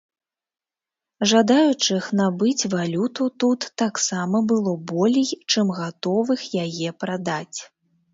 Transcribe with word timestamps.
Жадаючых 1.31 2.07
набыць 2.19 2.69
валюту 2.73 3.27
тут 3.43 3.67
таксама 3.81 4.41
было 4.53 4.73
болей, 4.93 5.29
чым 5.51 5.65
гатовых 5.81 6.41
яе 6.65 6.89
прадаць. 7.05 7.59